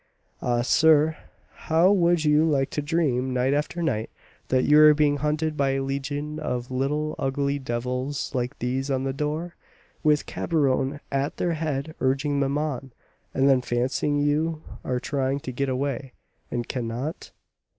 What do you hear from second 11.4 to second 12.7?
head urging them